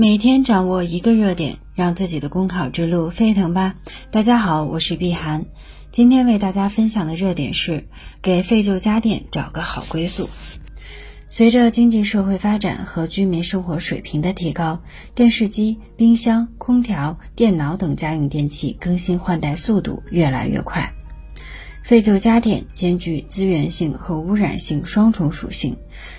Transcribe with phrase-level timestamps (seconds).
[0.00, 3.74] 每天掌握一个热点，让自己的公考之路沸腾吧！
[4.12, 5.46] 大家好，我是碧涵，
[5.90, 7.88] 今天为大家分享的热点是
[8.22, 10.30] 给废旧家电找个好归宿。
[11.28, 14.80] 随着经济社会发展和居民生活水平的提高，
[15.16, 20.94] 电视机、冰箱、空调、电脑等家用电器更新换代速度越来越快。
[21.88, 25.74] 废旧家电兼具资源性和污染性双重属性，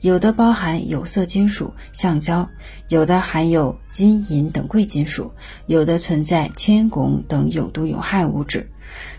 [0.00, 2.48] 有的包含有色金属、橡胶，
[2.88, 5.30] 有的含有金银等贵金属，
[5.66, 8.70] 有的存在铅、汞等有毒有害物质。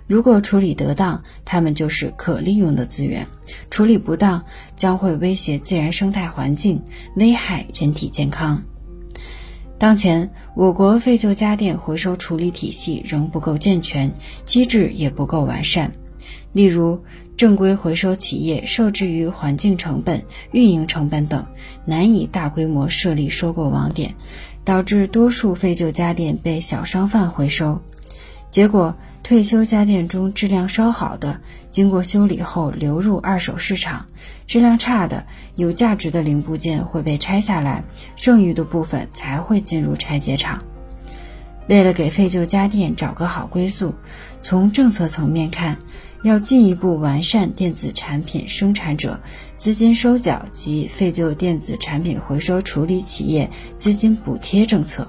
[0.08, 3.24] 如果处理得当，它们就是可利用的资源；
[3.70, 4.42] 处理不当，
[4.76, 6.82] 将会威胁自然生态环境，
[7.18, 8.64] 危害人体健康。
[9.78, 14.12] 当前，我国废旧家电回收处理体系仍不够健全，
[14.44, 15.92] 机制也不够完善。
[16.54, 17.04] 例如，
[17.38, 21.46] 正规回收企业受制于环境成本、运营成本等，
[21.86, 24.16] 难以大规模设立收购网点，
[24.64, 27.82] 导致多数废旧家电被小商贩回收。
[28.50, 34.06] 结果，退休家电中质量稍好的，经过修理后流入二手市场；
[34.46, 35.26] 质量差的、
[35.56, 37.84] 有价值的零部件会被拆下来，
[38.16, 40.62] 剩余的部分才会进入拆解厂。
[41.68, 43.94] 为了给废旧家电找个好归宿，
[44.42, 45.78] 从政策层面看，
[46.24, 49.22] 要进一步完善电子产品生产者
[49.58, 55.08] 资金收缴及废旧电子产品回收处理企业资金补贴政策，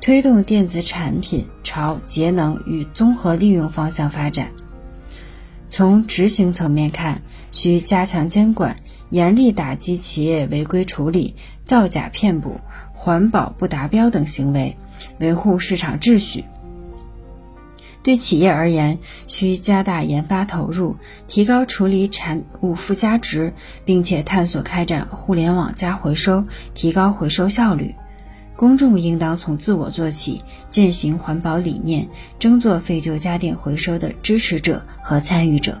[0.00, 4.52] 推动电子产品朝节能与综合利用方向发展。
[5.68, 8.76] 从执行层面看，需加强监管，
[9.10, 12.60] 严厉打击企业违规处理、造假骗补、
[13.02, 14.76] 环保不达标等行为，
[15.20, 16.44] 维护市场秩序。
[18.02, 23.54] 对企业而言，需加大研发投入，提高处理产物附加值，
[23.86, 27.94] 并且探索开展互联网加回收，提高回收效率。
[28.54, 32.06] 公众应当从自我做起，践行环保理念，
[32.38, 35.80] 争做废旧家电回收的支持者和参与者。